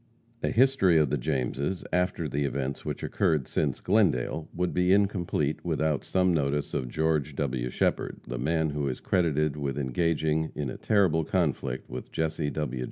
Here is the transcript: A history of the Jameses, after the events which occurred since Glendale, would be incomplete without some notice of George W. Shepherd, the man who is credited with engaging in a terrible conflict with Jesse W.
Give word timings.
A 0.41 0.47
history 0.49 0.97
of 0.97 1.11
the 1.11 1.17
Jameses, 1.19 1.85
after 1.93 2.27
the 2.27 2.43
events 2.43 2.83
which 2.83 3.03
occurred 3.03 3.47
since 3.47 3.79
Glendale, 3.79 4.49
would 4.51 4.73
be 4.73 4.91
incomplete 4.91 5.63
without 5.63 6.03
some 6.03 6.33
notice 6.33 6.73
of 6.73 6.87
George 6.89 7.35
W. 7.35 7.69
Shepherd, 7.69 8.17
the 8.27 8.39
man 8.39 8.71
who 8.71 8.87
is 8.87 8.99
credited 8.99 9.55
with 9.57 9.77
engaging 9.77 10.51
in 10.55 10.71
a 10.71 10.77
terrible 10.77 11.23
conflict 11.23 11.87
with 11.87 12.11
Jesse 12.11 12.49
W. 12.49 12.79